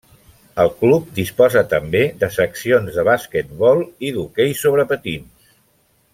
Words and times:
El 0.61 0.69
club 0.77 1.11
disposa 1.19 1.63
també 1.73 2.01
de 2.23 2.29
seccions 2.37 2.97
de 2.97 3.05
basquetbol 3.11 3.85
i 4.09 4.13
d'hoquei 4.17 4.57
sobre 4.63 4.87
patins. 4.95 5.55